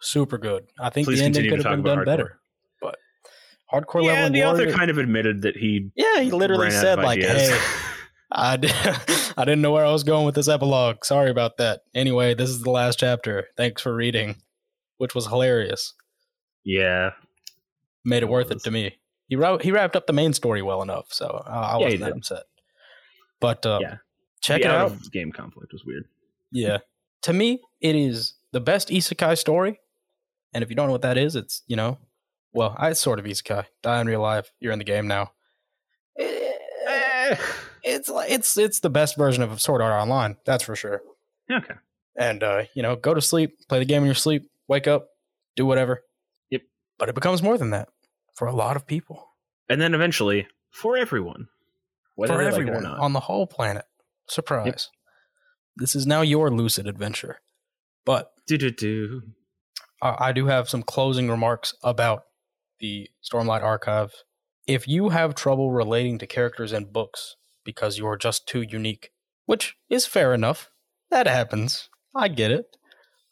[0.00, 0.64] Super good.
[0.78, 2.04] I think Please the ending could have been done hardcore.
[2.04, 2.40] better.
[2.80, 2.94] But
[3.72, 4.68] Hardcore yeah Leveling the Warrior.
[4.68, 7.48] author kind of admitted that he yeah, he literally said like, ideas.
[7.50, 7.60] "Hey,
[8.30, 8.68] I, di-
[9.36, 11.04] I didn't know where I was going with this epilogue.
[11.04, 11.80] Sorry about that.
[11.96, 13.48] Anyway, this is the last chapter.
[13.56, 14.36] Thanks for reading,"
[14.98, 15.94] which was hilarious.
[16.64, 17.10] yeah
[18.04, 18.62] Made it It worth was.
[18.62, 18.98] it to me.
[19.26, 22.16] He wrote he wrapped up the main story well enough, so I, I Yeah, wasn't
[22.18, 22.44] upset.
[23.40, 23.96] But uh, Yeah.
[24.40, 24.92] check the it out.
[25.10, 26.04] game conflict was weird
[26.52, 26.78] Yeah.
[27.22, 29.80] To me, it is the best isekai story.
[30.52, 31.98] And if you don't know what that is, it's, you know,
[32.52, 33.64] well, I it's sort of isekai.
[33.82, 34.50] Die in real life.
[34.60, 35.32] You're in the game now.
[36.18, 37.36] Eh.
[37.84, 41.00] It's like it's it's the best version of Sword Art Online, that's for sure.
[41.50, 41.74] okay
[42.18, 45.08] And uh, you know, go to sleep, play the game in your sleep, wake up,
[45.56, 46.02] do whatever.
[46.50, 46.62] Yep.
[46.98, 47.88] But it becomes more than that
[48.34, 49.24] for a lot of people.
[49.68, 51.48] and then eventually for everyone
[52.14, 52.98] whether for like everyone not.
[52.98, 53.84] on the whole planet.
[54.28, 54.88] Surprise.
[55.78, 57.40] This is now your lucid adventure.
[58.04, 59.22] But Do-do-do.
[60.02, 62.24] I I do have some closing remarks about
[62.80, 64.12] the Stormlight Archive.
[64.66, 69.10] If you have trouble relating to characters and books because you are just too unique,
[69.46, 70.70] which is fair enough,
[71.10, 71.88] that happens.
[72.14, 72.76] I get it.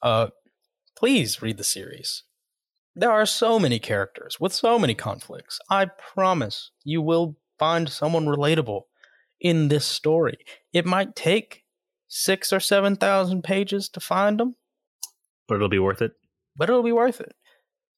[0.03, 0.29] Uh,
[0.97, 2.23] please read the series.
[2.95, 5.59] There are so many characters with so many conflicts.
[5.69, 8.83] I promise you will find someone relatable
[9.41, 10.39] in this story.
[10.73, 11.65] It might take
[12.17, 14.57] six or seven thousand pages to find them,
[15.49, 16.13] but it'll be worth it
[16.57, 17.35] but it'll be worth it.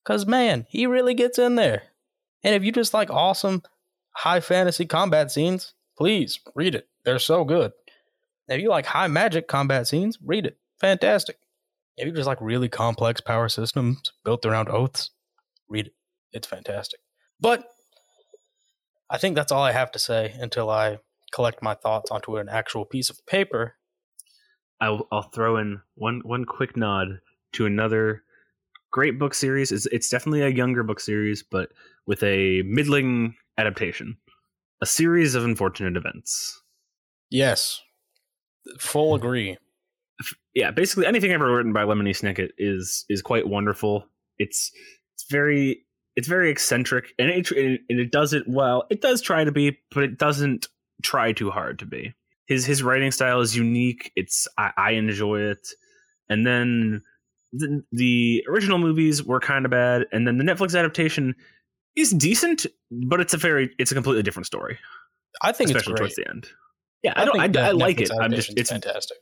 [0.04, 1.82] Cause man, he really gets in there.
[2.42, 3.62] And if you just like awesome
[4.12, 6.88] high fantasy combat scenes, please read it.
[7.04, 7.72] They're so good.
[8.48, 10.56] If you like high magic combat scenes, read it.
[10.80, 11.36] Fantastic.
[11.96, 15.10] If you just like really complex power systems built around oaths,
[15.68, 15.94] read it.
[16.32, 17.00] It's fantastic.
[17.40, 17.68] But
[19.10, 20.98] I think that's all I have to say until I
[21.32, 23.74] collect my thoughts onto an actual piece of paper.
[24.80, 27.20] I'll, I'll throw in one one quick nod
[27.54, 28.22] to another
[28.90, 29.72] great book series.
[29.72, 31.70] It's, it's definitely a younger book series, but
[32.06, 34.16] with a middling adaptation.
[34.80, 36.62] A series of unfortunate events.
[37.30, 37.82] Yes.
[38.78, 39.58] Full agree.
[40.54, 44.06] Yeah, basically anything ever written by Lemony Snicket is is quite wonderful.
[44.38, 44.72] It's
[45.14, 45.82] it's very
[46.16, 48.84] it's very eccentric and it and it does it well.
[48.90, 50.68] It does try to be, but it doesn't
[51.02, 52.14] try too hard to be.
[52.48, 54.10] His his writing style is unique.
[54.16, 55.68] It's I, I enjoy it.
[56.30, 57.02] And then
[57.52, 61.34] the, the original movies were kind of bad, and then the Netflix adaptation
[61.96, 64.78] is decent, but it's a very it's a completely different story.
[65.42, 66.48] I think especially towards the end.
[67.02, 67.56] Yeah, I, don't.
[67.56, 68.10] I, I like it.
[68.18, 68.52] I'm just.
[68.56, 69.18] It's fantastic.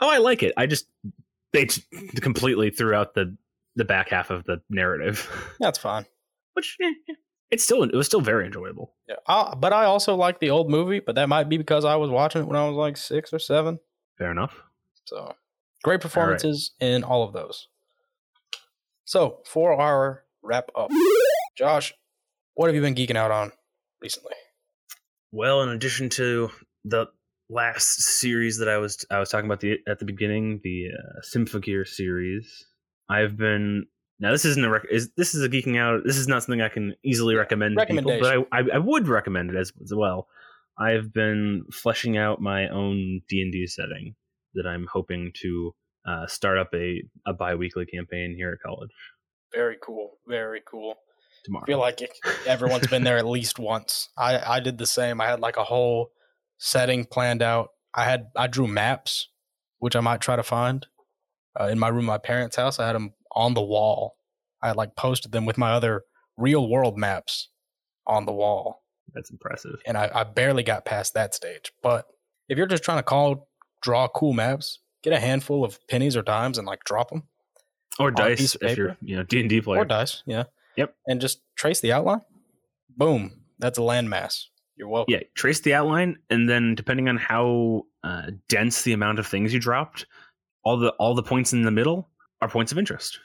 [0.00, 0.52] oh, I like it.
[0.56, 0.86] I just
[1.52, 1.82] they t-
[2.20, 3.36] completely threw out the
[3.76, 5.28] the back half of the narrative,
[5.60, 6.04] That's fine.
[6.54, 7.14] which eh, eh,
[7.50, 8.94] it's still it was still very enjoyable.
[9.08, 11.96] Yeah, I, but I also like the old movie, but that might be because I
[11.96, 13.78] was watching it when I was like six or seven.
[14.18, 14.54] Fair enough.
[15.04, 15.34] So
[15.82, 17.68] great performances in all of those.
[19.04, 20.90] So for our wrap up,
[21.56, 21.94] Josh,
[22.54, 23.52] what have you been geeking out on
[24.02, 24.34] recently?
[25.32, 26.50] Well, in addition to
[26.84, 27.06] the
[27.48, 31.20] last series that I was I was talking about the at the beginning, the uh,
[31.22, 32.66] Symphogear series,
[33.08, 33.86] I've been
[34.20, 36.02] now this isn't a rec- is this is a geeking out.
[36.04, 39.08] This is not something I can easily recommend to people, but I, I I would
[39.08, 40.28] recommend it as as well.
[40.78, 44.14] I've been fleshing out my own D and D setting
[44.54, 45.74] that I'm hoping to
[46.06, 48.90] uh, start up a a biweekly campaign here at college
[49.52, 50.18] Very cool.
[50.26, 50.94] Very cool.
[51.44, 51.64] tomorrow.
[51.64, 52.10] I feel like it,
[52.46, 54.08] everyone's been there at least once.
[54.16, 55.20] I, I did the same.
[55.20, 56.10] I had like a whole
[56.58, 57.68] setting planned out.
[57.94, 59.28] I had I drew maps,
[59.78, 60.86] which I might try to find
[61.58, 62.78] uh, in my room, at my parents' house.
[62.78, 64.16] I had them on the wall.
[64.60, 66.02] I like posted them with my other
[66.36, 67.48] real world maps
[68.06, 68.82] on the wall,
[69.14, 69.76] That's impressive.
[69.86, 71.72] and I, I barely got past that stage.
[71.82, 72.06] But
[72.48, 73.48] if you're just trying to call
[73.82, 77.22] draw cool maps, get a handful of pennies or dimes and like drop them
[78.00, 79.80] Or dice if you're you know D and D player.
[79.82, 80.44] or dice, yeah.
[80.76, 80.94] Yep.
[81.06, 82.22] And just trace the outline.
[82.96, 83.32] Boom.
[83.60, 84.44] That's a landmass.
[84.76, 85.12] You're welcome.
[85.12, 89.52] yeah trace the outline and then depending on how uh, dense the amount of things
[89.52, 90.06] you dropped
[90.64, 92.08] all the all the points in the middle
[92.40, 93.18] are points of interest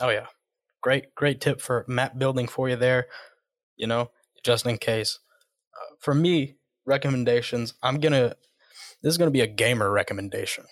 [0.00, 0.26] Oh yeah.
[0.82, 3.06] Great, great tip for map building for you there.
[3.76, 4.10] You know,
[4.44, 5.18] just in case.
[5.74, 7.74] Uh, for me, recommendations.
[7.82, 8.34] I'm gonna.
[9.02, 10.64] This is gonna be a gamer recommendation.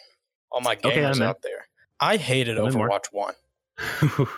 [0.51, 1.23] All my gamers I'm in.
[1.23, 1.67] out there.
[2.01, 2.89] I hated more.
[2.89, 3.35] Overwatch One.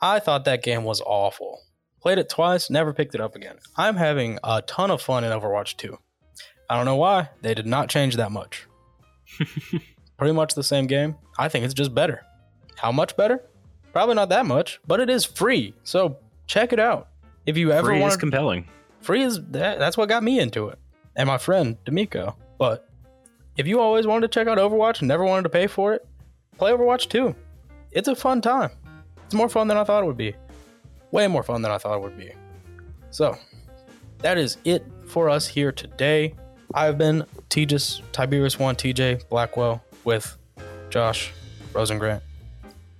[0.00, 1.60] I thought that game was awful.
[2.00, 3.58] Played it twice, never picked it up again.
[3.76, 5.96] I'm having a ton of fun in Overwatch 2.
[6.68, 7.28] I don't know why.
[7.42, 8.66] They did not change that much.
[10.18, 11.16] Pretty much the same game.
[11.38, 12.22] I think it's just better.
[12.74, 13.42] How much better?
[13.92, 15.74] Probably not that much, but it is free.
[15.84, 17.08] So check it out.
[17.46, 18.66] If you ever Free want is compelling
[19.02, 20.78] free is that, that's what got me into it
[21.16, 22.36] and my friend D'Amico.
[22.58, 22.88] But
[23.56, 26.06] if you always wanted to check out Overwatch and never wanted to pay for it,
[26.56, 27.34] play Overwatch 2.
[27.90, 28.70] It's a fun time.
[29.26, 30.34] It's more fun than I thought it would be.
[31.10, 32.32] Way more fun than I thought it would be.
[33.10, 33.36] So,
[34.18, 36.34] that is it for us here today.
[36.74, 40.38] I've been Tejas Tiberius 1 TJ Blackwell with
[40.88, 41.32] Josh
[41.74, 42.22] Rosengrant,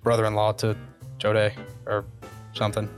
[0.03, 0.77] brother in law to
[1.19, 1.53] Jode
[1.87, 2.05] or
[2.55, 2.89] something.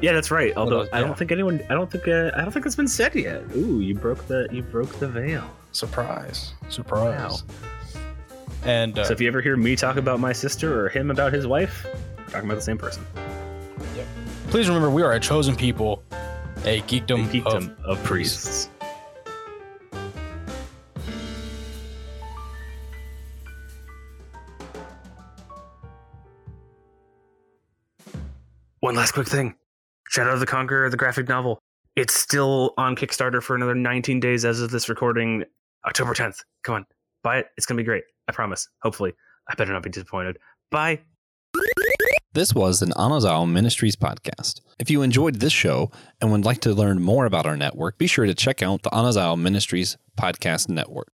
[0.00, 1.06] yeah that's right although those- i yeah.
[1.06, 3.80] don't think anyone i don't think uh, i don't think it's been said yet ooh
[3.80, 5.44] you broke the you broke the veil
[5.74, 6.52] Surprise.
[6.68, 7.44] Surprise.
[8.64, 11.32] And uh, so if you ever hear me talk about my sister or him about
[11.32, 11.86] his wife
[12.18, 13.04] we're talking about the same person
[14.48, 16.02] please remember, we are a chosen people,
[16.66, 18.68] a geekdom, of geekdom of priests
[28.92, 29.54] One last quick thing.
[30.10, 31.58] Shadow of the Conqueror, the graphic novel.
[31.96, 35.44] It's still on Kickstarter for another 19 days as of this recording,
[35.86, 36.40] October 10th.
[36.62, 36.86] Come on,
[37.22, 37.46] buy it.
[37.56, 38.04] It's going to be great.
[38.28, 38.68] I promise.
[38.82, 39.14] Hopefully.
[39.48, 40.36] I better not be disappointed.
[40.70, 41.00] Bye.
[42.34, 44.60] This was an Anazao Ministries podcast.
[44.78, 45.90] If you enjoyed this show
[46.20, 48.90] and would like to learn more about our network, be sure to check out the
[48.90, 51.14] Anazao Ministries Podcast Network.